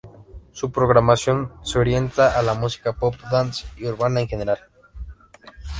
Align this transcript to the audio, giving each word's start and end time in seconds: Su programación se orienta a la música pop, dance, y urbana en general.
Su 0.51 0.71
programación 0.71 1.53
se 1.61 1.77
orienta 1.77 2.35
a 2.35 2.41
la 2.41 2.55
música 2.55 2.93
pop, 2.93 3.13
dance, 3.31 3.67
y 3.77 3.85
urbana 3.85 4.21
en 4.21 4.27
general. 4.27 4.57